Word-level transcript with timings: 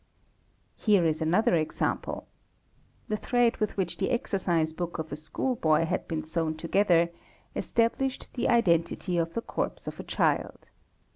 Here 0.77 1.05
is 1.05 1.21
another 1.21 1.53
example: 1.53 2.27
the 3.07 3.17
thread 3.17 3.57
with 3.57 3.77
which 3.77 3.97
the 3.97 4.09
exercise 4.09 4.73
book 4.73 4.97
of 4.97 5.11
a 5.11 5.15
schoolboy 5.15 5.85
had 5.85 6.07
been 6.07 6.23
sewn 6.23 6.55
together 6.57 7.09
established 7.55 8.33
the 8.33 8.49
identity 8.49 9.19
of 9.19 9.35
the 9.35 9.41
corpse 9.43 9.85
of 9.85 9.99
a 9.99 10.03
child. 10.03 10.71